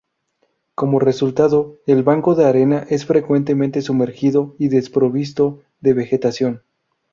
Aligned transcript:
Como 0.73 0.97
resultado, 0.99 1.77
el 1.85 2.01
banco 2.01 2.33
de 2.33 2.45
arena 2.45 2.87
es 2.89 3.05
frecuentemente 3.05 3.83
sumergido 3.83 4.55
y 4.57 4.69
desprovisto 4.69 5.59
de 5.79 5.93
vegetación. 5.93 6.63